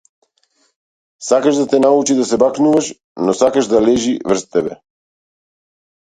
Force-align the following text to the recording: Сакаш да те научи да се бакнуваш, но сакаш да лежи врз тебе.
Сакаш 1.27 1.55
да 1.57 1.67
те 1.73 1.79
научи 1.79 2.15
да 2.15 2.25
се 2.29 2.37
бакнуваш, 2.43 2.93
но 3.25 3.33
сакаш 3.41 3.67
да 3.67 3.81
лежи 3.81 4.17
врз 4.29 4.49
тебе. 4.49 4.73